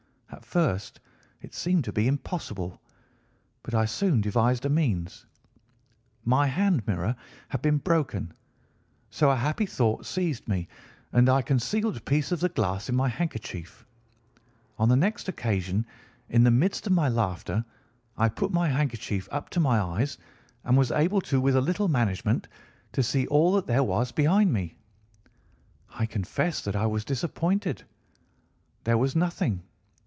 [0.33, 0.99] At first
[1.41, 2.81] it seemed to be impossible,
[3.63, 5.25] but I soon devised a means.
[6.25, 7.15] My hand mirror
[7.49, 8.33] had been broken,
[9.09, 10.67] so a happy thought seized me,
[11.11, 13.85] and I concealed a piece of the glass in my handkerchief.
[14.79, 15.85] On the next occasion,
[16.29, 17.63] in the midst of my laughter,
[18.17, 20.17] I put my handkerchief up to my eyes,
[20.63, 22.47] and was able with a little management
[22.93, 24.75] to see all that there was behind me.
[25.89, 27.83] I confess that I was disappointed.
[28.85, 29.63] There was nothing.